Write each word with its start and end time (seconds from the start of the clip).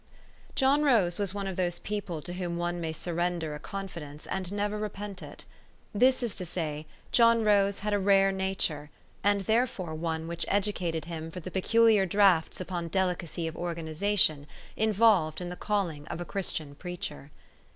JOHN 0.55 0.81
ROSE 0.81 1.19
was 1.19 1.35
one 1.35 1.45
of 1.45 1.57
those 1.57 1.77
people 1.77 2.23
to 2.23 2.33
whom 2.33 2.57
one 2.57 2.81
may 2.81 2.91
surrender 2.91 3.53
a 3.53 3.59
confidence, 3.59 4.25
and 4.25 4.51
never 4.51 4.79
re 4.79 4.89
pent 4.89 5.21
it; 5.21 5.45
this 5.93 6.23
is 6.23 6.33
to 6.37 6.43
say, 6.43 6.87
John 7.11 7.43
Rose 7.43 7.77
had 7.85 7.93
a 7.93 7.99
rare 7.99 8.31
nature, 8.31 8.89
and 9.23 9.41
therefore 9.41 9.93
one 9.93 10.27
which 10.27 10.47
educated 10.49 11.05
him 11.05 11.29
for 11.29 11.39
the 11.39 11.51
peculiar 11.51 12.07
draughts 12.07 12.59
upon 12.59 12.87
delicacy 12.87 13.45
of 13.45 13.55
organization 13.55 14.47
involved 14.75 15.39
in 15.39 15.49
the 15.49 15.55
calling 15.55 16.07
of 16.07 16.19
a 16.19 16.25
Christian 16.25 16.73
preacher. 16.73 17.29